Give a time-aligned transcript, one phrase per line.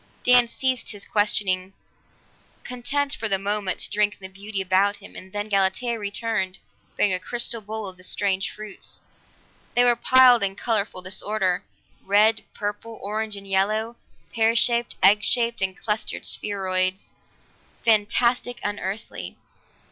[0.23, 1.73] Dan ceased his questioning,
[2.63, 6.57] content for the moment to drink in the beauty about him and then Galatea returned
[6.97, 9.01] bearing a crystal bowl of the strange fruits.
[9.75, 11.63] They were piled in colorful disorder,
[12.03, 13.95] red, purple, orange and yellow,
[14.33, 17.11] pear shaped, egg shaped, and clustered spheroids
[17.85, 19.37] fantastic, unearthly.